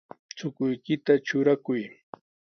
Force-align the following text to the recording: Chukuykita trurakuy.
Chukuykita 0.37 1.13
trurakuy. 1.25 1.81